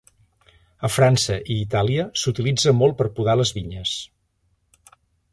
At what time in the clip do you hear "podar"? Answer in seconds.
3.19-3.35